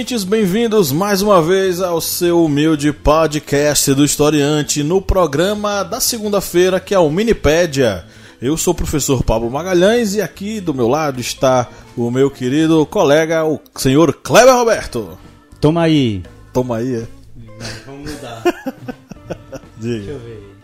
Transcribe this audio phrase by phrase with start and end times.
[0.00, 6.80] Ouvintes, bem-vindos mais uma vez ao seu humilde podcast do Historiante no programa da segunda-feira,
[6.80, 8.06] que é o Minipédia.
[8.40, 12.86] Eu sou o professor Pablo Magalhães e aqui do meu lado está o meu querido
[12.86, 15.18] colega, o senhor Kleber Roberto.
[15.60, 16.22] Toma aí.
[16.50, 17.06] Toma aí, é?
[17.84, 18.42] Vamos mudar.
[19.76, 20.18] Diga.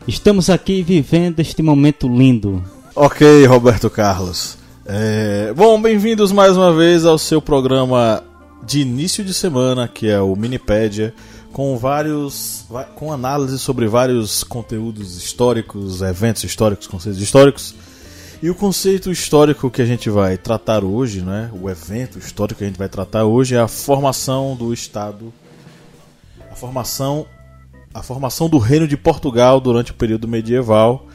[0.09, 2.65] Estamos aqui vivendo este momento lindo.
[2.95, 4.57] Ok, Roberto Carlos.
[4.87, 8.25] É, Bom, bem-vindos mais uma vez ao seu programa
[8.67, 11.15] de início de semana, que é o Minipédia,
[11.53, 12.67] com vários.
[12.97, 17.75] com análise sobre vários conteúdos históricos, eventos históricos, conceitos históricos.
[18.43, 21.51] E o conceito histórico que a gente vai tratar hoje, né?
[21.59, 25.33] O evento histórico que a gente vai tratar hoje é a formação do Estado.
[26.51, 27.25] A formação.
[27.95, 31.07] A formação do Reino de Portugal durante o período medieval.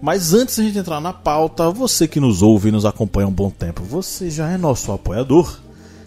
[0.00, 3.26] Mas antes de a gente entrar na pauta, você que nos ouve e nos acompanha
[3.26, 5.60] há um bom tempo, você já é nosso apoiador?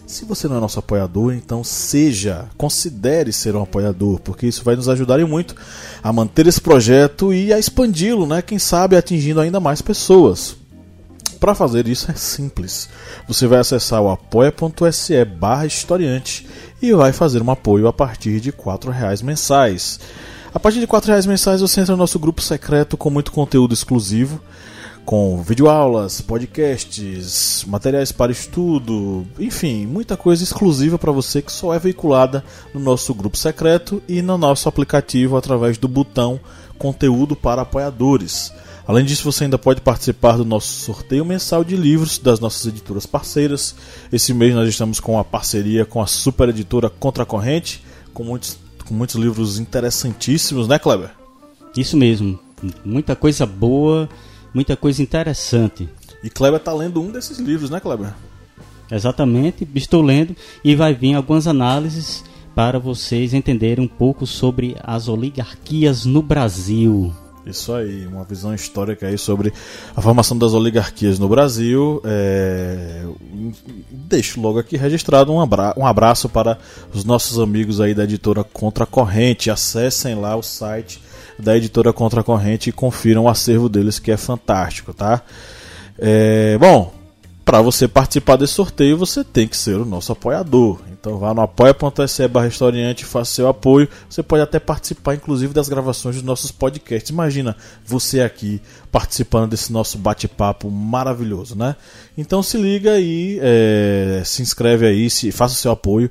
[0.06, 4.76] Se você não é nosso apoiador, então seja, considere ser um apoiador, porque isso vai
[4.76, 5.56] nos ajudar muito
[6.00, 8.40] a manter esse projeto e a expandi-lo, né?
[8.40, 10.56] Quem sabe atingindo ainda mais pessoas.
[11.40, 12.88] Para fazer isso é simples.
[13.26, 16.46] Você vai acessar o apoia.se barra historiante
[16.80, 19.98] e vai fazer um apoio a partir de R$ 4,00 mensais.
[20.54, 23.74] A partir de R$ 4,00 mensais você entra no nosso grupo secreto com muito conteúdo
[23.74, 24.40] exclusivo,
[25.06, 31.78] com videoaulas, podcasts, materiais para estudo, enfim, muita coisa exclusiva para você que só é
[31.78, 32.44] veiculada
[32.74, 36.40] no nosso grupo secreto e no nosso aplicativo através do botão
[36.76, 38.52] conteúdo para apoiadores.
[38.84, 43.06] Além disso, você ainda pode participar do nosso sorteio mensal de livros das nossas editoras
[43.06, 43.76] parceiras.
[44.12, 47.82] Esse mês nós estamos com a parceria com a super editora Contracorrente,
[48.12, 51.10] com muitos, com muitos livros interessantíssimos, né, Kleber?
[51.76, 52.38] Isso mesmo.
[52.84, 54.08] Muita coisa boa,
[54.56, 55.86] muita coisa interessante.
[56.24, 58.14] E Kleber tá lendo um desses livros, né, Kleber?
[58.90, 60.34] Exatamente, estou lendo
[60.64, 62.24] e vai vir algumas análises
[62.54, 67.12] para vocês entenderem um pouco sobre as oligarquias no Brasil.
[67.44, 69.52] Isso aí, uma visão histórica aí sobre
[69.94, 72.00] a formação das oligarquias no Brasil.
[72.02, 73.04] É...
[73.90, 75.74] Deixo logo aqui registrado um, abra...
[75.76, 76.58] um abraço para
[76.94, 79.50] os nossos amigos aí da editora Contracorrente.
[79.50, 81.00] Acessem lá o site
[81.38, 85.22] da editora Contracorrente e confiram o acervo deles que é fantástico, tá?
[85.98, 86.56] É...
[86.58, 86.92] Bom,
[87.46, 90.80] para você participar desse sorteio, você tem que ser o nosso apoiador.
[90.90, 93.88] Então vá no apoia.se barra historiante faça seu apoio.
[94.10, 97.10] Você pode até participar, inclusive, das gravações dos nossos podcasts.
[97.10, 98.60] Imagina você aqui
[98.90, 101.76] participando desse nosso bate-papo maravilhoso, né?
[102.18, 106.10] Então se liga aí, é, se inscreve aí, se, faça seu apoio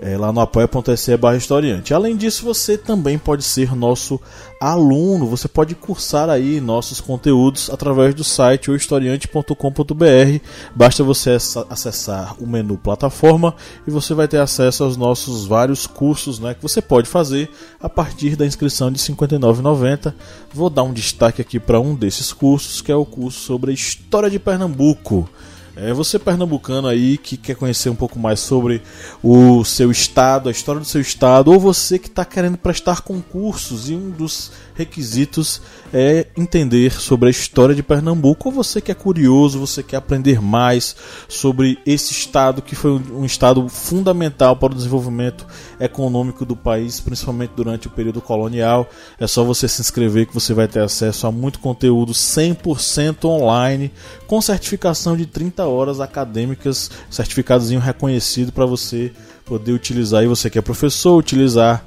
[0.00, 1.94] é, lá no apoia.se barra historiante.
[1.94, 4.20] Além disso, você também pode ser nosso
[4.60, 10.40] aluno, você pode cursar aí nossos conteúdos através do site ohistoriante.com.br.
[10.74, 13.54] Basta você essa- acessar o menu plataforma
[13.86, 17.50] e você vai ter acesso aos nossos vários cursos né, que você pode fazer
[17.80, 20.12] a partir da inscrição de R$ 59,90.
[20.52, 24.30] Vou dar um destaque aqui para um desses cursos, que é o curso sobre história
[24.30, 25.28] de Pernambuco.
[25.76, 28.80] É você pernambucano aí que quer conhecer um pouco mais sobre
[29.22, 33.90] o seu estado, a história do seu estado, ou você que está querendo prestar concursos
[33.90, 35.60] e um dos requisitos
[35.92, 40.40] é entender sobre a história de Pernambuco, ou você que é curioso, você quer aprender
[40.40, 40.94] mais
[41.28, 45.44] sobre esse estado que foi um estado fundamental para o desenvolvimento
[45.80, 48.88] econômico do país, principalmente durante o período colonial.
[49.18, 53.92] É só você se inscrever que você vai ter acesso a muito conteúdo 100% online,
[54.26, 59.12] com certificação de 30 horas acadêmicas, certificadozinho reconhecido para você
[59.44, 61.84] poder utilizar e você que é professor utilizar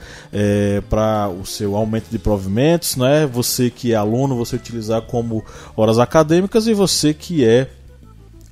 [0.89, 3.25] para o seu aumento de provimentos, né?
[3.25, 5.43] Você que é aluno você utilizar como
[5.75, 7.69] horas acadêmicas e você que é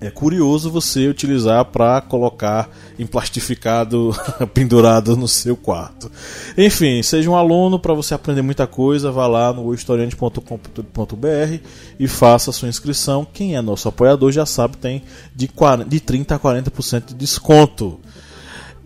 [0.02, 2.70] é curioso você utilizar para colocar
[3.00, 4.14] em plastificado
[4.54, 6.12] pendurado no seu quarto.
[6.58, 11.60] Enfim, seja um aluno para você aprender muita coisa, vá lá no historiante.com.br
[11.98, 13.26] e faça sua inscrição.
[13.26, 15.02] Quem é nosso apoiador já sabe, tem
[15.34, 18.00] de, 40, de 30 a 40% de desconto.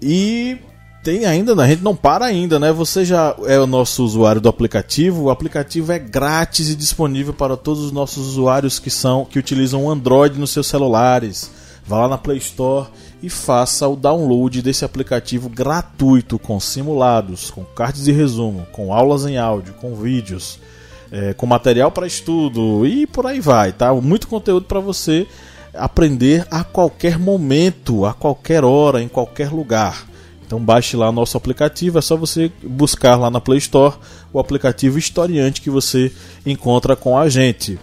[0.02, 0.60] E
[1.04, 1.64] tem ainda, né?
[1.64, 2.72] a gente não para ainda, né?
[2.72, 5.24] Você já é o nosso usuário do aplicativo.
[5.24, 9.86] O aplicativo é grátis e disponível para todos os nossos usuários que são que utilizam
[9.86, 11.52] o Android nos seus celulares.
[11.86, 12.88] Vá lá na Play Store
[13.24, 19.26] e faça o download desse aplicativo gratuito com simulados, com cards de resumo, com aulas
[19.26, 20.60] em áudio, com vídeos,
[21.12, 23.94] é, com material para estudo e por aí vai, tá?
[23.94, 25.26] Muito conteúdo para você
[25.74, 30.09] aprender a qualquer momento, a qualquer hora, em qualquer lugar.
[30.50, 33.94] Então baixe lá nosso aplicativo, é só você buscar lá na Play Store
[34.34, 36.12] o aplicativo Historiante que você
[36.44, 37.78] encontra com a gente.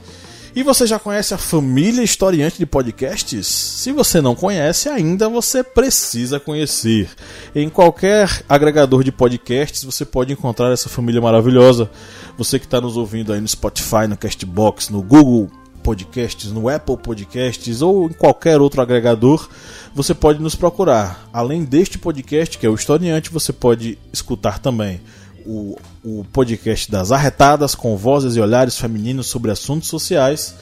[0.52, 3.46] E você já conhece a família Historiante de podcasts?
[3.46, 7.08] Se você não conhece ainda, você precisa conhecer.
[7.54, 11.88] Em qualquer agregador de podcasts você pode encontrar essa família maravilhosa.
[12.36, 15.48] Você que está nos ouvindo aí no Spotify, no Castbox, no Google
[15.86, 19.48] Podcasts, no Apple Podcasts ou em qualquer outro agregador,
[19.94, 21.28] você pode nos procurar.
[21.32, 25.00] Além deste podcast, que é o Historiante, você pode escutar também
[25.46, 30.56] o, o podcast das Arretadas, com vozes e olhares femininos sobre assuntos sociais.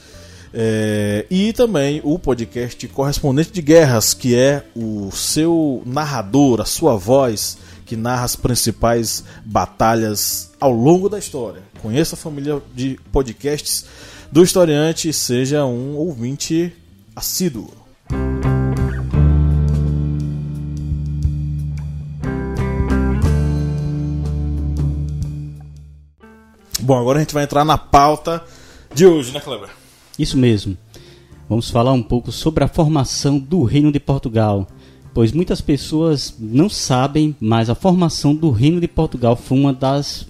[0.53, 6.97] É, e também o podcast Correspondente de Guerras, que é o seu narrador, a sua
[6.99, 7.57] voz,
[7.87, 11.63] que narra as principais batalhas ao longo da história.
[11.81, 13.87] Conheça a família de podcasts
[14.35, 16.73] do historiante seja um ouvinte
[17.15, 17.71] assíduo.
[26.81, 28.43] Bom, agora a gente vai entrar na pauta
[28.93, 29.69] de hoje, né, Kleber?
[30.19, 30.77] Isso mesmo.
[31.49, 34.67] Vamos falar um pouco sobre a formação do Reino de Portugal,
[35.15, 40.27] pois muitas pessoas não sabem, mas a formação do Reino de Portugal foi uma das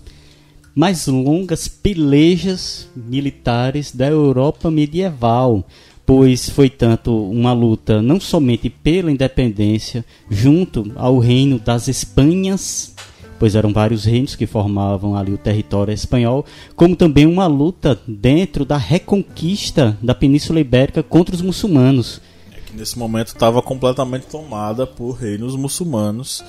[0.74, 5.64] mais longas pelejas militares da Europa medieval,
[6.04, 12.94] pois foi tanto uma luta não somente pela independência junto ao reino das Espanhas,
[13.38, 16.44] pois eram vários reinos que formavam ali o território espanhol,
[16.74, 22.20] como também uma luta dentro da reconquista da Península Ibérica contra os muçulmanos.
[22.52, 26.42] É que nesse momento estava completamente tomada por reinos muçulmanos.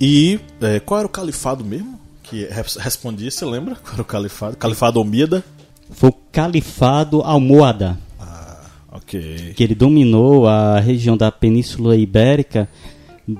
[0.00, 1.99] E é, qual era o califado mesmo?
[2.30, 2.48] Que
[2.78, 3.74] respondia, você lembra?
[3.82, 4.56] Qual era o califado?
[4.56, 5.44] Califado Omida?
[5.90, 7.98] Foi o Califado Almohada.
[8.18, 9.52] Ah, ok.
[9.56, 12.68] Que ele dominou a região da Península Ibérica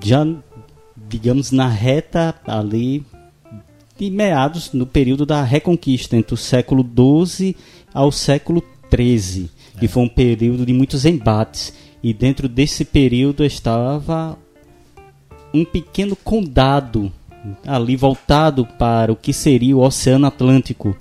[0.02, 0.26] já,
[1.08, 3.06] digamos, na reta ali
[3.96, 7.54] de meados no período da Reconquista, entre o século XII
[7.94, 8.62] ao século
[8.92, 9.80] XIII, é.
[9.80, 11.72] que foi um período de muitos embates.
[12.02, 14.36] E dentro desse período estava
[15.52, 17.12] um pequeno condado
[17.66, 20.96] ali voltado para o que seria o Oceano Atlântico.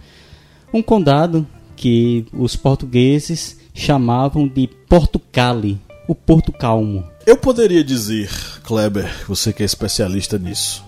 [0.74, 1.46] Um condado
[1.76, 7.04] que os portugueses chamavam de Porto Cali, o Porto Calmo.
[7.26, 8.30] Eu poderia dizer,
[8.64, 10.84] Kleber, você que é especialista nisso,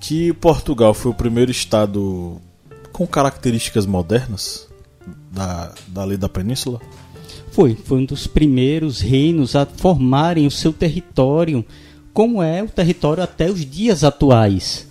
[0.00, 2.40] que Portugal foi o primeiro estado
[2.92, 4.68] com características modernas
[5.30, 6.80] da, da lei da península?
[7.50, 11.64] Foi, foi um dos primeiros reinos a formarem o seu território,
[12.12, 14.89] como é o território até os dias atuais.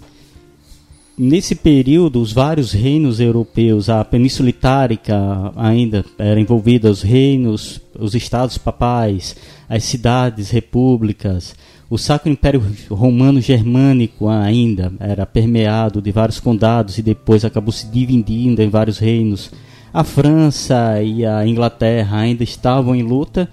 [1.22, 8.16] Nesse período, os vários reinos europeus, a Península Itálica ainda era envolvida, os reinos, os
[8.16, 9.36] estados papais,
[9.68, 11.54] as cidades, repúblicas,
[11.90, 17.88] o Sacro Império Romano Germânico ainda era permeado de vários condados e depois acabou se
[17.88, 19.52] dividindo em vários reinos.
[19.94, 23.50] A França e a Inglaterra ainda estavam em luta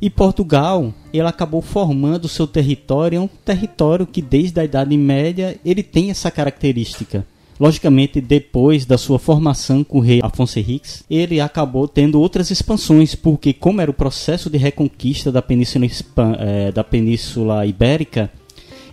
[0.00, 5.58] e Portugal, ele acabou formando seu território, é um território que desde a Idade Média
[5.64, 7.26] ele tem essa característica.
[7.58, 13.14] Logicamente, depois da sua formação com o rei Afonso Henriques, ele acabou tendo outras expansões,
[13.14, 15.86] porque como era o processo de reconquista da Península,
[16.38, 18.30] é, da Península Ibérica,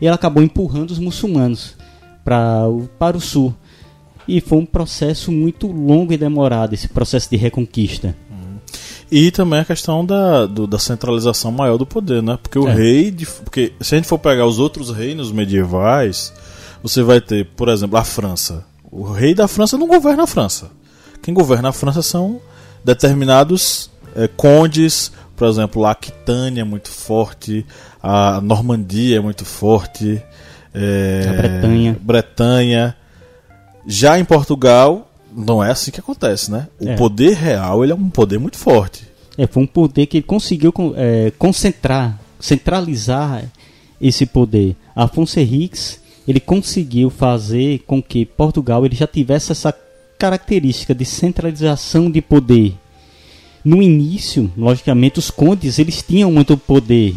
[0.01, 1.77] ele acabou empurrando os muçulmanos
[2.25, 2.63] pra,
[2.99, 3.55] para o sul.
[4.27, 8.13] E foi um processo muito longo e demorado, esse processo de reconquista.
[9.11, 12.37] E também a questão da, do, da centralização maior do poder, né?
[12.41, 12.73] Porque o é.
[12.73, 13.11] rei.
[13.11, 16.33] De, porque se a gente for pegar os outros reinos medievais,
[16.83, 18.65] você vai ter, por exemplo, a França.
[18.91, 20.71] O rei da França não governa a França.
[21.21, 22.41] Quem governa a França são
[22.83, 27.65] determinados é, condes, por exemplo, a Aquitânia é muito forte,
[28.01, 30.21] a Normandia é muito forte,
[30.73, 31.97] é, a Bretanha.
[32.01, 32.95] Bretanha.
[33.85, 35.06] Já em Portugal,
[35.38, 36.67] não é assim que acontece, né?
[36.79, 36.96] O é.
[36.96, 39.08] poder real ele é um poder muito forte.
[39.38, 43.46] É, foi um poder que ele conseguiu é, concentrar, centralizar
[44.01, 44.75] esse poder.
[44.96, 49.74] Afonso Henriques ele conseguiu fazer com que Portugal ele já tivesse essa
[50.17, 52.74] característica de centralização de poder.
[53.63, 57.15] No início, logicamente, os condes eles tinham muito poder,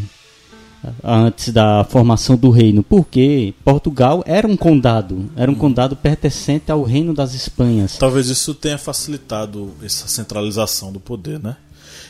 [1.02, 6.82] antes da formação do reino, porque Portugal era um condado, era um condado pertencente ao
[6.82, 7.96] reino das Espanhas.
[7.98, 11.56] Talvez isso tenha facilitado essa centralização do poder, né?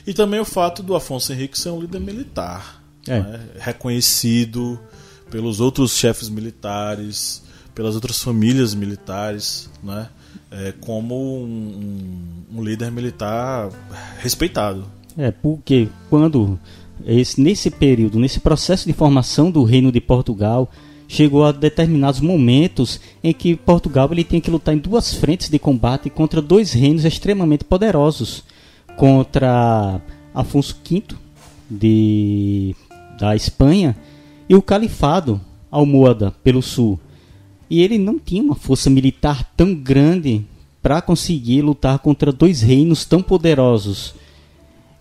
[0.06, 2.82] E também o fato do Afonso Henrique ser um líder militar.
[3.06, 3.20] é.
[3.20, 3.40] né?
[3.58, 4.78] reconhecido
[5.30, 7.42] pelos outros chefes militares,
[7.74, 10.08] pelas outras famílias militares, né?
[10.50, 13.70] É, como um, um, líder militar
[14.18, 14.84] respeitado.
[15.16, 16.58] É, porque quando
[17.06, 20.70] esse, nesse período, nesse processo de formação do Reino de Portugal,
[21.08, 25.58] chegou a determinados momentos em que Portugal ele tinha que lutar em duas frentes de
[25.58, 28.44] combate contra dois reinos extremamente poderosos,
[28.96, 30.00] contra
[30.34, 31.02] Afonso V
[31.68, 32.74] de
[33.18, 33.96] da Espanha
[34.48, 35.40] e o Califado
[35.70, 36.98] Almohada pelo sul.
[37.68, 40.44] E ele não tinha uma força militar tão grande
[40.82, 44.14] para conseguir lutar contra dois reinos tão poderosos.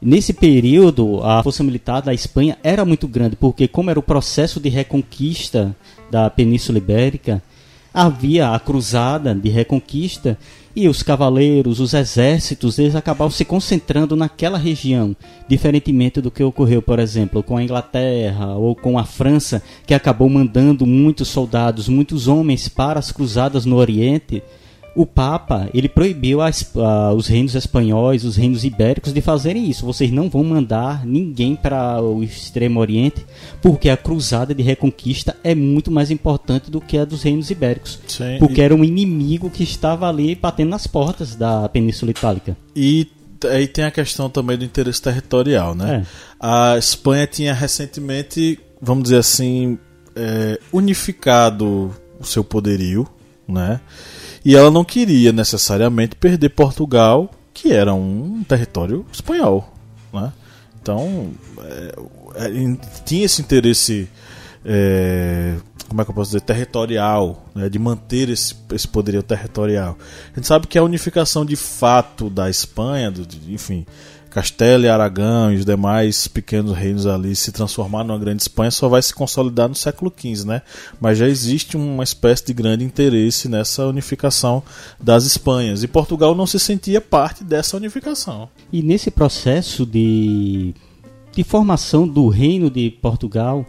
[0.02, 4.58] Nesse período, a força militar da Espanha era muito grande, porque como era o processo
[4.58, 5.76] de reconquista
[6.10, 7.44] da Península Ibérica,
[7.94, 10.38] havia a cruzada de reconquista
[10.74, 15.14] e os cavaleiros, os exércitos, eles acabavam se concentrando naquela região,
[15.50, 20.30] diferentemente do que ocorreu, por exemplo, com a Inglaterra ou com a França, que acabou
[20.30, 24.42] mandando muitos soldados, muitos homens para as cruzadas no Oriente
[24.96, 26.40] o Papa ele proibiu
[27.16, 29.86] os reinos espanhóis, os reinos ibéricos de fazerem isso.
[29.86, 33.26] Vocês não vão mandar ninguém para o Extremo Oriente,
[33.62, 38.00] porque a cruzada de reconquista é muito mais importante do que a dos reinos ibéricos.
[38.08, 38.64] Sim, porque e...
[38.64, 42.58] era um inimigo que estava ali batendo nas portas da Península Itálica.
[42.76, 43.08] E
[43.50, 46.04] aí tem a questão também do interesse territorial, né?
[46.04, 46.08] É.
[46.40, 49.78] A Espanha tinha recentemente, vamos dizer assim,
[50.16, 53.08] é, unificado o seu poderio,
[53.48, 53.80] né?
[54.44, 59.74] E ela não queria necessariamente perder Portugal, que era um território espanhol.
[60.14, 60.32] Né?
[60.82, 61.32] Então,
[61.62, 61.96] é,
[62.36, 64.08] é, tinha esse interesse,
[64.64, 65.56] é,
[65.88, 67.68] como é que eu posso dizer, territorial, né?
[67.68, 69.98] de manter esse, esse poderio territorial.
[70.32, 73.86] A gente sabe que a unificação de fato da Espanha, do, de, enfim,
[74.30, 78.88] Castela e Aragão e os demais pequenos reinos ali se transformar numa grande Espanha só
[78.88, 80.62] vai se consolidar no século XV, né?
[81.02, 84.62] Mas já existe uma espécie de grande interesse nessa unificação
[85.00, 88.50] das Espanhas e Portugal não se sentia parte dessa unificação.
[88.72, 90.76] E nesse processo de,
[91.32, 93.66] de formação do reino de Portugal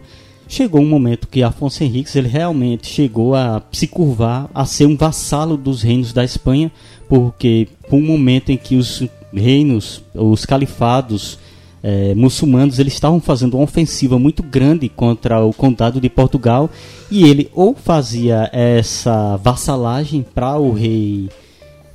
[0.47, 4.97] chegou um momento que Afonso Henriques ele realmente chegou a se curvar a ser um
[4.97, 6.71] vassalo dos reinos da Espanha
[7.09, 9.03] porque por um momento em que os
[9.33, 11.39] reinos, os califados
[11.83, 16.69] é, muçulmanos, eles estavam fazendo uma ofensiva muito grande contra o condado de Portugal
[17.11, 21.29] e ele ou fazia essa vassalagem para o rei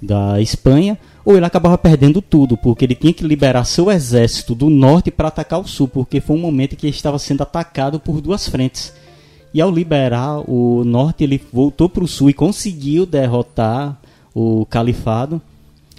[0.01, 4.70] da Espanha ou ele acabava perdendo tudo, porque ele tinha que liberar seu exército do
[4.70, 8.22] norte para atacar o sul, porque foi um momento que ele estava sendo atacado por
[8.22, 8.94] duas frentes.
[9.51, 14.00] E ao liberar o norte, ele voltou para o sul e conseguiu derrotar
[14.36, 15.42] o califado.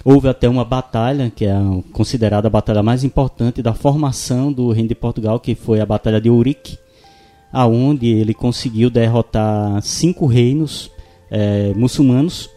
[0.09, 1.53] Houve até uma batalha, que é
[1.91, 6.21] considerada a batalha mais importante da formação do Reino de Portugal, que foi a Batalha
[6.21, 6.79] de Ourique,
[7.51, 10.89] aonde ele conseguiu derrotar cinco reinos
[11.29, 12.49] é, muçulmanos.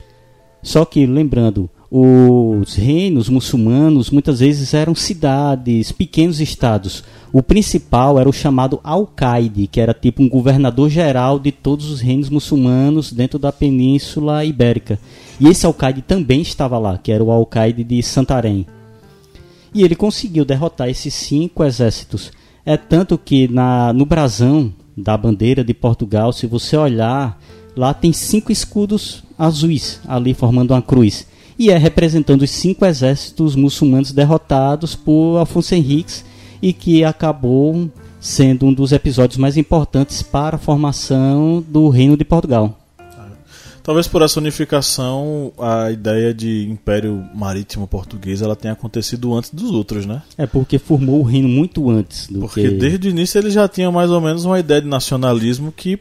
[0.62, 7.02] Só que, lembrando, os reinos muçulmanos muitas vezes eram cidades, pequenos estados.
[7.32, 12.00] O principal era o chamado Al-Qaide, que era tipo um governador geral de todos os
[12.00, 15.00] reinos muçulmanos dentro da Península Ibérica.
[15.40, 18.64] E esse Al-Qaide também estava lá, que era o Al-Qaide de Santarém.
[19.75, 22.30] E ele conseguiu derrotar esses cinco exércitos.
[22.64, 27.40] É tanto que na, no brasão da bandeira de Portugal, se você olhar,
[27.75, 31.26] lá tem cinco escudos azuis ali formando uma cruz
[31.60, 36.24] e é representando os cinco exércitos muçulmanos derrotados por Afonso Henriques
[36.62, 42.24] e que acabou sendo um dos episódios mais importantes para a formação do Reino de
[42.24, 42.78] Portugal.
[43.82, 49.70] Talvez por essa unificação a ideia de Império Marítimo Português ela tenha acontecido antes dos
[49.70, 50.22] outros, né?
[50.38, 52.70] É porque formou o reino muito antes do porque que...
[52.70, 55.98] desde o início ele já tinha mais ou menos uma ideia de nacionalismo que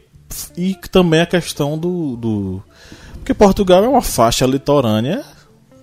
[0.56, 2.62] e também a questão do, do...
[3.14, 5.22] porque Portugal é uma faixa litorânea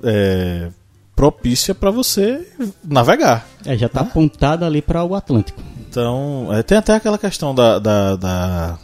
[0.04, 0.70] é,
[1.16, 2.48] propícia para você
[2.84, 3.48] navegar.
[3.66, 4.08] É, já está né?
[4.10, 5.62] apontada ali para o Atlântico.
[5.90, 8.80] Então, é, tem até aquela questão da, da, da,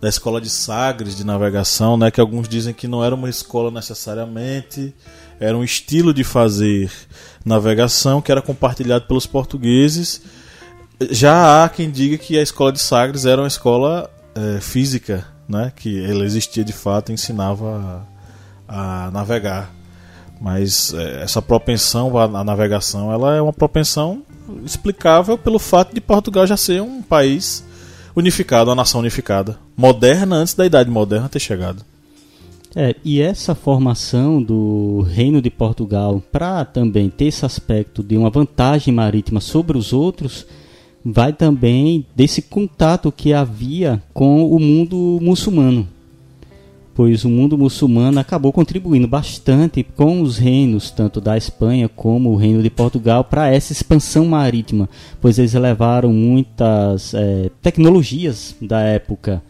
[0.00, 3.72] da, escola de Sagres de navegação, né, que alguns dizem que não era uma escola
[3.72, 4.94] necessariamente,
[5.40, 6.92] era um estilo de fazer
[7.44, 10.22] navegação que era compartilhado pelos portugueses.
[11.10, 15.72] Já há quem diga que a escola de Sagres era uma escola é, física, né,
[15.74, 18.06] que ela existia de fato e ensinava
[18.68, 19.74] a, a navegar.
[20.44, 24.22] Mas é, essa propensão à, navegação ela é uma propensão
[24.62, 27.64] explicável pelo fato de Portugal já ser um país
[28.14, 31.82] unificado, uma nação unificada, moderna antes da Idade Moderna ter chegado.
[32.76, 38.28] É, e essa formação do Reino de Portugal, para também ter esse aspecto de uma
[38.28, 40.46] vantagem marítima sobre os outros,
[41.02, 45.88] vai também desse contato que havia com o mundo muçulmano
[46.94, 52.36] pois o mundo muçulmano acabou contribuindo bastante com os reinos, tanto da Espanha como o
[52.36, 54.88] reino de Portugal, para essa expansão marítima,
[55.20, 59.42] pois eles levaram muitas é, tecnologias da época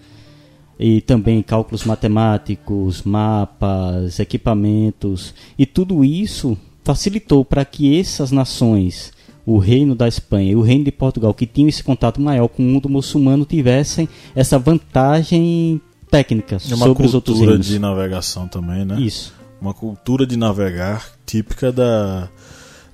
[0.79, 9.13] e também cálculos matemáticos, mapas, equipamentos, e tudo isso facilitou para que essas nações,
[9.47, 12.63] o reino da Espanha e o reino de Portugal, que tinham esse contato maior com
[12.63, 15.81] o mundo muçulmano, tivessem essa vantagem
[16.11, 19.01] técnicas uma sobre os outros cultura de navegação também, né?
[19.01, 19.35] Isso.
[19.61, 22.29] Uma cultura de navegar típica da,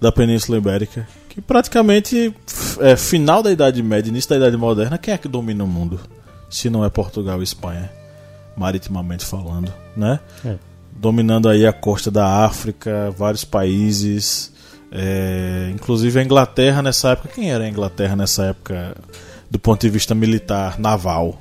[0.00, 2.34] da Península Ibérica, que praticamente
[2.80, 6.00] é final da Idade Média, início da Idade Moderna, quem é que domina o mundo?
[6.48, 7.90] Se não é Portugal e Espanha,
[8.56, 10.20] maritimamente falando, né?
[10.44, 10.56] É.
[10.92, 14.52] Dominando aí a costa da África, vários países,
[14.92, 17.28] é, inclusive a Inglaterra nessa época.
[17.34, 18.96] Quem era a Inglaterra nessa época
[19.50, 21.40] do ponto de vista militar, naval?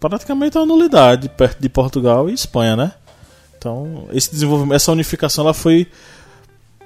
[0.00, 2.92] Praticamente uma nulidade perto de Portugal e Espanha, né?
[3.56, 5.86] Então, esse desenvolvimento, essa unificação, ela foi,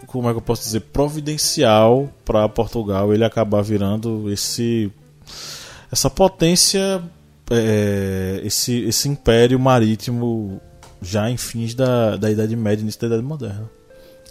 [0.06, 4.90] como é que eu posso dizer, providencial para Portugal ele acabar virando esse
[5.92, 7.00] essa potência,
[7.49, 10.61] é, esse, esse império marítimo
[11.00, 13.71] já em fins da, da Idade Média, início da Idade Moderna.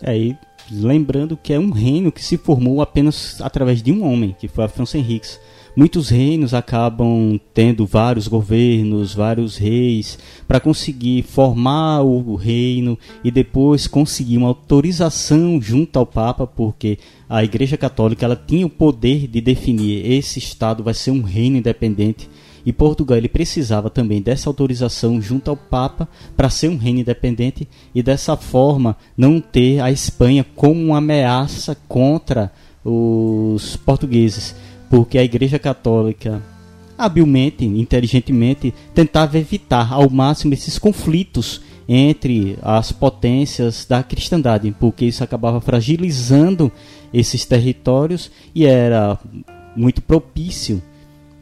[0.01, 0.37] É, e
[0.69, 4.65] lembrando que é um reino que se formou apenas através de um homem, que foi
[4.65, 5.39] Afonso Henriques
[5.75, 13.87] muitos reinos acabam tendo vários governos, vários reis, para conseguir formar o reino e depois
[13.87, 19.41] conseguir uma autorização junto ao Papa, porque a Igreja Católica ela tinha o poder de
[19.41, 22.29] definir esse estado vai ser um reino independente.
[22.65, 27.67] E Portugal ele precisava também dessa autorização junto ao Papa para ser um reino independente
[27.93, 32.51] e dessa forma não ter a Espanha como uma ameaça contra
[32.85, 34.55] os portugueses
[34.93, 36.39] porque a Igreja Católica
[36.95, 45.23] habilmente, inteligentemente, tentava evitar ao máximo esses conflitos entre as potências da cristandade, porque isso
[45.23, 46.71] acabava fragilizando
[47.11, 49.17] esses territórios e era
[49.75, 50.79] muito propício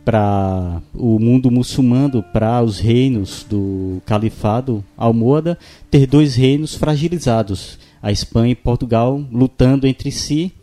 [0.05, 5.59] para o mundo muçulmano, para os reinos do califado almohada,
[5.89, 10.53] ter dois reinos fragilizados, a Espanha e Portugal lutando entre si,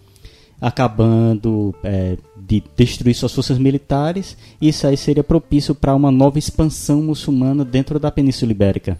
[0.59, 2.17] acabando é,
[2.49, 7.99] de destruir suas forças militares, isso aí seria propício para uma nova expansão muçulmana dentro
[8.01, 8.99] da Península Ibérica.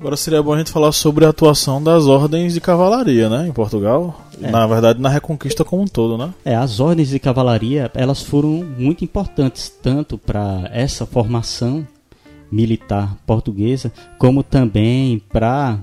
[0.00, 3.52] Agora seria bom a gente falar sobre a atuação das ordens de cavalaria, né, em
[3.52, 4.20] Portugal.
[4.40, 4.50] É.
[4.50, 6.32] Na verdade, na Reconquista como um todo, né?
[6.44, 11.86] É, as ordens de cavalaria, elas foram muito importantes tanto para essa formação
[12.50, 15.78] militar portuguesa, como também para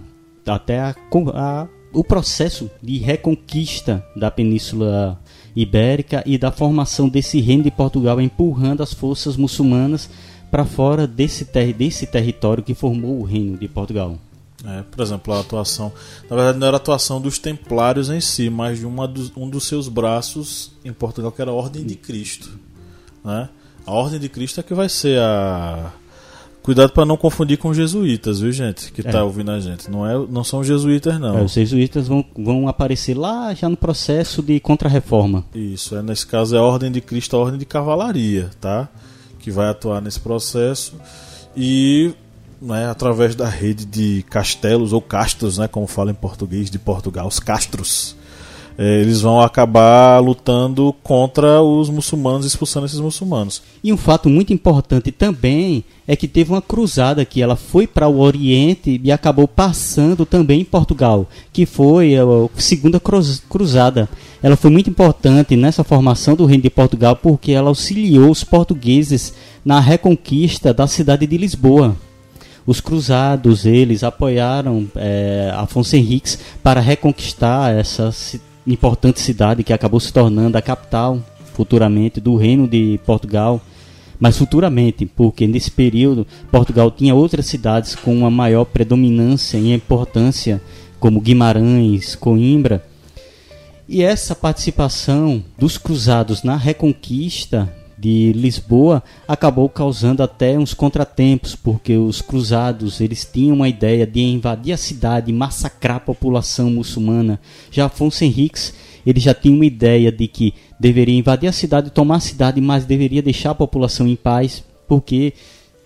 [0.46, 0.96] até a,
[1.34, 5.20] a, o processo de reconquista da Península
[5.56, 10.10] ibérica e da formação desse reino de Portugal, empurrando as forças muçulmanas
[10.50, 14.18] para fora desse, ter desse território que formou o reino de Portugal.
[14.66, 15.92] É, por exemplo, a atuação.
[16.30, 19.50] Na verdade, não era a atuação dos templários em si, mas de uma dos, um
[19.50, 22.50] dos seus braços em Portugal, que era a Ordem de Cristo.
[23.24, 23.50] Né?
[23.86, 25.92] A Ordem de Cristo é que vai ser a,
[26.64, 28.90] Cuidado para não confundir com os jesuítas, viu, gente?
[28.94, 29.22] Que tá é.
[29.22, 29.92] ouvindo a gente.
[29.92, 31.40] Não, é, não são jesuítas, não.
[31.40, 35.44] É, os jesuítas vão, vão aparecer lá já no processo de contra-reforma.
[35.54, 38.88] Isso, é, nesse caso é a Ordem de Cristo, a Ordem de Cavalaria, tá?
[39.40, 40.96] Que vai atuar nesse processo.
[41.54, 42.14] E
[42.62, 47.28] né, através da rede de castelos ou castros, né, como fala em português de Portugal,
[47.28, 48.16] os castros
[48.78, 53.62] eles vão acabar lutando contra os muçulmanos, expulsando esses muçulmanos.
[53.84, 58.08] E um fato muito importante também é que teve uma cruzada que ela foi para
[58.08, 64.10] o Oriente e acabou passando também em Portugal, que foi a segunda cruzada.
[64.42, 69.34] Ela foi muito importante nessa formação do reino de Portugal porque ela auxiliou os portugueses
[69.64, 71.96] na reconquista da cidade de Lisboa
[72.66, 78.10] os cruzados eles apoiaram é, Afonso Henriques para reconquistar essa
[78.66, 81.20] importante cidade que acabou se tornando a capital
[81.54, 83.62] futuramente do Reino de Portugal.
[84.20, 90.62] Mas futuramente, porque nesse período Portugal tinha outras cidades com uma maior predominância e importância,
[91.00, 92.86] como Guimarães, Coimbra.
[93.88, 101.96] E essa participação dos cruzados na reconquista de Lisboa acabou causando até uns contratempos, porque
[101.96, 107.40] os cruzados eles tinham uma ideia de invadir a cidade e massacrar a população muçulmana.
[107.72, 108.74] Já Afonso Henriques
[109.06, 112.84] ele já tinha uma ideia de que deveria invadir a cidade, tomar a cidade, mas
[112.84, 115.34] deveria deixar a população em paz, porque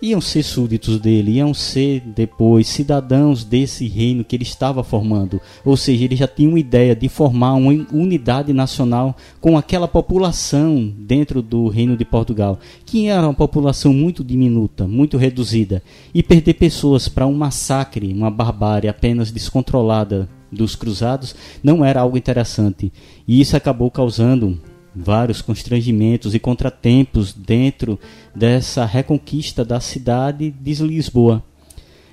[0.00, 5.40] iam ser súditos dele, iam ser depois cidadãos desse reino que ele estava formando.
[5.64, 10.92] Ou seja, ele já tinha uma ideia de formar uma unidade nacional com aquela população
[10.96, 15.82] dentro do reino de Portugal, que era uma população muito diminuta, muito reduzida,
[16.14, 22.16] e perder pessoas para um massacre, uma barbárie apenas descontrolada dos cruzados não era algo
[22.16, 22.92] interessante.
[23.26, 24.58] E isso acabou causando
[24.98, 27.98] vários constrangimentos e contratempos dentro
[28.34, 31.42] dessa reconquista da cidade de Lisboa.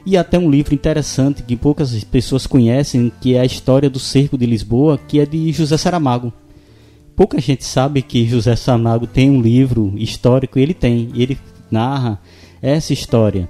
[0.06, 4.38] E até um livro interessante que poucas pessoas conhecem, que é a história do cerco
[4.38, 6.32] de Lisboa, que é de José Saramago.
[7.16, 11.40] Pouca gente sabe que José Saramago tem um livro histórico, ele tem, e ele
[11.72, 12.22] narra
[12.62, 13.50] essa história.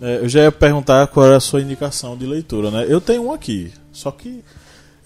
[0.00, 2.84] É, eu já ia perguntar qual era a sua indicação de leitura, né?
[2.88, 4.42] Eu tenho um aqui, só que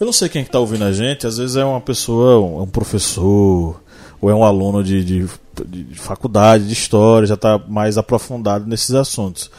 [0.00, 3.82] eu não sei quem está ouvindo a gente, às vezes é uma pessoa, um, professor,
[4.18, 5.28] ou é um aluno de, de,
[5.66, 9.50] de faculdade, de história, já está mais aprofundado nesses assuntos.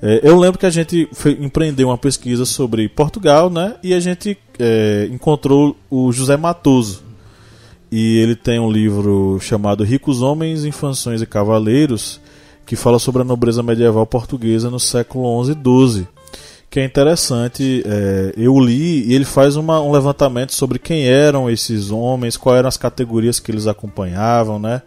[0.00, 3.74] É, eu lembro que a gente foi, empreendeu uma pesquisa sobre Portugal, né?
[3.82, 7.02] E a gente é, encontrou o José Matoso.
[7.92, 12.18] E ele tem um livro chamado Ricos Homens, Infanções e Cavaleiros,
[12.64, 16.08] que fala sobre a nobreza medieval portuguesa no século XI e XII
[16.70, 17.82] que é interessante.
[17.84, 22.58] É, eu li e ele faz uma, um levantamento sobre quem eram esses homens, quais
[22.60, 24.80] eram as categorias que eles acompanhavam, né?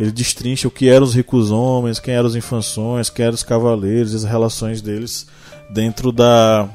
[0.00, 3.42] Ele destrincha o que eram os ricos homens, quem eram os infanções, quem eram os
[3.44, 5.26] cavaleiros, as relações deles
[5.72, 6.68] dentro da,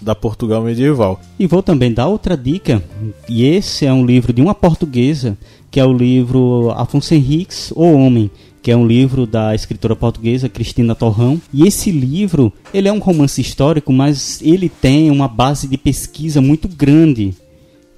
[0.00, 1.20] da Portugal medieval.
[1.38, 2.82] E vou também dar outra dica,
[3.28, 5.36] e esse é um livro de uma portuguesa,
[5.70, 8.30] que é o livro Afonso Henriques, O Homem,
[8.68, 11.40] que é um livro da escritora portuguesa Cristina Torrão.
[11.54, 16.42] E esse livro, ele é um romance histórico, mas ele tem uma base de pesquisa
[16.42, 17.34] muito grande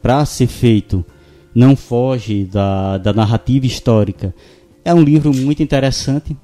[0.01, 1.05] para ser feito.
[1.53, 4.33] Não foge da, da narrativa histórica.
[4.85, 6.37] É um livro muito interessante.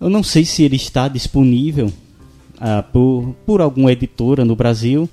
[0.00, 1.92] Eu não sei se ele está disponível
[2.60, 5.10] ah, por, por alguma editora no Brasil,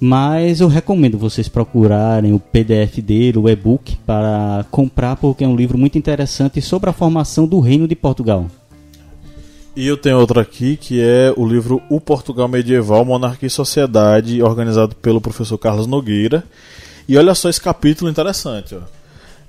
[0.00, 5.56] mas eu recomendo vocês procurarem o PDF dele, o e-book, para comprar, porque é um
[5.56, 8.46] livro muito interessante sobre a formação do Reino de Portugal.
[9.74, 14.42] E eu tenho outro aqui que é o livro O Portugal Medieval, Monarquia e Sociedade,
[14.42, 16.44] organizado pelo professor Carlos Nogueira.
[17.08, 18.74] E olha só esse capítulo interessante.
[18.74, 18.80] Ó.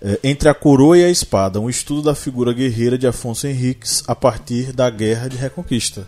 [0.02, 4.04] É, Entre a Coroa e a Espada, um estudo da figura guerreira de Afonso Henriques
[4.08, 6.08] a partir da Guerra de Reconquista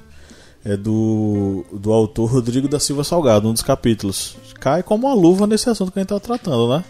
[0.64, 4.36] é do, do autor Rodrigo da Silva Salgado, um dos capítulos.
[4.60, 6.84] Cai como uma luva nesse assunto que a gente está tratando, né?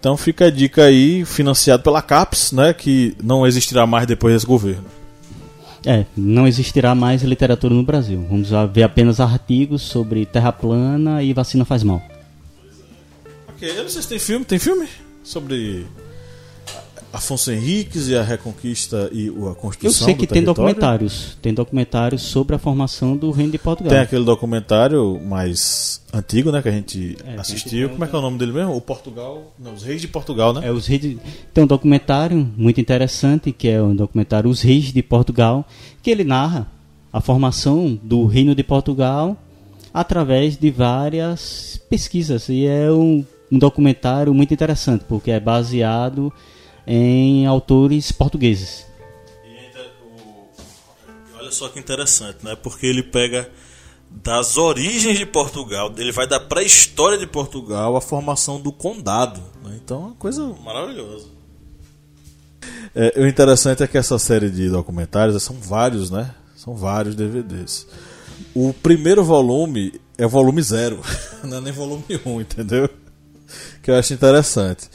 [0.00, 4.46] Então fica a dica aí, financiado pela CAPES, né, que não existirá mais depois desse
[4.46, 4.84] governo.
[5.84, 8.24] É, não existirá mais literatura no Brasil.
[8.28, 12.02] Vamos ver apenas artigos sobre terra plana e vacina faz mal.
[13.48, 14.44] Ok, eu não sei se tem filme.
[14.44, 14.88] Tem filme?
[15.22, 15.86] Sobre
[17.12, 20.02] Afonso Henriques e a Reconquista e a Constituição.
[20.02, 21.38] Eu sei que tem documentários.
[21.40, 23.90] Tem documentários sobre a formação do Reino de Portugal.
[23.90, 26.60] Tem aquele documentário mais antigo, né?
[26.60, 27.88] Que a gente é, assistiu.
[27.90, 28.76] Como é que é o nome dele mesmo?
[28.76, 29.52] O Portugal.
[29.58, 30.68] Não, os Reis de Portugal, né?
[30.68, 31.18] É, os Reis de...
[31.54, 35.66] Tem um documentário muito interessante, que é o um documentário Os Reis de Portugal,
[36.02, 36.66] que ele narra
[37.10, 39.36] a formação do Reino de Portugal
[39.94, 42.50] através de várias pesquisas.
[42.50, 46.30] E é um, um documentário muito interessante, porque é baseado
[46.90, 48.86] em autores portugueses.
[49.44, 49.58] E
[51.38, 52.56] olha só que interessante, né?
[52.56, 53.50] Porque ele pega
[54.10, 59.42] das origens de Portugal, ele vai da pré-história de Portugal à formação do condado.
[59.62, 59.78] Né?
[59.84, 61.26] Então é uma coisa maravilhosa.
[62.94, 66.34] É, o interessante é que essa série de documentários são vários, né?
[66.56, 67.86] São vários DVDs.
[68.54, 71.00] O primeiro volume é o volume zero,
[71.44, 72.88] não é nem volume 1, um, entendeu?
[73.82, 74.88] Que eu acho interessante.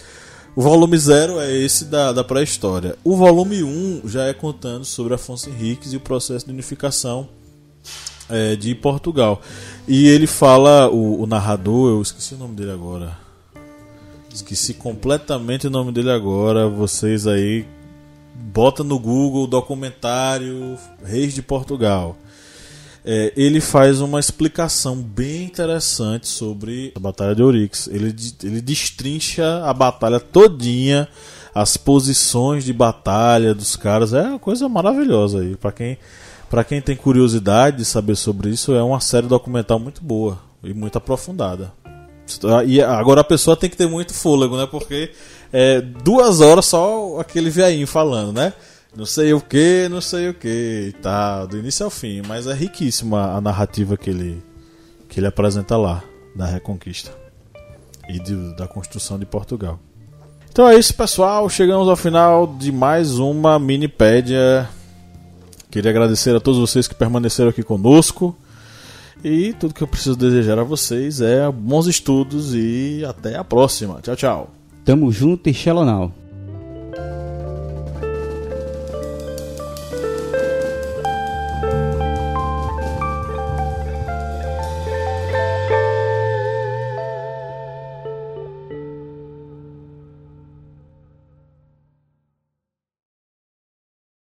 [0.55, 2.95] O volume 0 é esse da, da pré-história.
[3.03, 7.27] O volume 1 um já é contando sobre Afonso Henriques e o processo de unificação
[8.29, 9.41] é, de Portugal.
[9.87, 13.17] E ele fala, o, o, narrador, eu esqueci o nome dele agora.
[14.31, 16.67] Esqueci completamente o nome dele agora.
[16.67, 17.65] Vocês aí,
[18.35, 22.15] bota no Google documentário Reis de Portugal
[23.05, 27.87] é, ele faz uma explicação bem interessante sobre a Batalha de Oryx.
[27.87, 31.07] Ele, ele destrincha a batalha todinha,
[31.53, 34.13] as posições de batalha dos caras.
[34.13, 35.57] É uma coisa maravilhosa aí.
[35.57, 35.97] Para quem,
[36.49, 40.73] pra quem tem curiosidade de saber sobre isso, é uma série documental muito boa e
[40.73, 41.73] muito aprofundada.
[42.65, 44.65] E agora a pessoa tem que ter muito fôlego, né?
[44.65, 45.11] Porque
[45.51, 48.53] é duas horas só aquele veinho falando, né?
[48.95, 52.53] Não sei o que, não sei o que, tá, do início ao fim, mas é
[52.53, 54.43] riquíssima a narrativa que ele
[55.09, 56.03] que ele apresenta lá
[56.35, 57.11] da Reconquista
[58.09, 59.79] e de, da construção de Portugal.
[60.51, 61.47] Então é isso, pessoal.
[61.49, 64.67] Chegamos ao final de mais uma minipédia
[65.73, 68.37] Queria agradecer a todos vocês que permaneceram aqui conosco.
[69.23, 73.99] E tudo que eu preciso desejar a vocês é bons estudos e até a próxima.
[73.99, 74.49] Tchau, tchau.
[74.85, 76.22] Tamo junto e.